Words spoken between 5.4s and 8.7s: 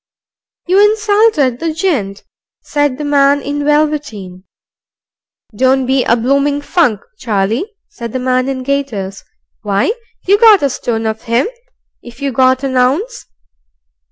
"Don't be a bloomin' funk, Charlie," said the man in